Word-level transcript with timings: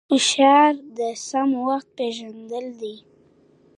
هوښیاري 0.09 0.77
د 0.97 0.99
سم 1.27 1.49
وخت 1.67 1.87
پېژندل 1.97 2.65
دي؛ 2.81 2.95